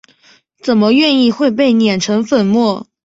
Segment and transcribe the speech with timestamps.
[0.63, 2.87] 怎么愿意会被碾成粉末？